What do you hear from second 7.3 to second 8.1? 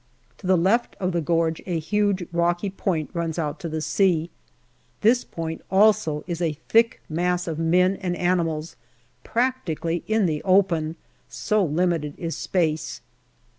of men